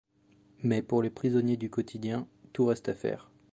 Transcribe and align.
Mais 0.63 0.81
pour 0.81 1.03
les 1.03 1.11
prisonniers 1.11 1.57
du 1.57 1.69
quotidien, 1.69 2.27
tout 2.53 2.65
reste 2.65 2.89
à 2.89 2.95
faire. 2.95 3.29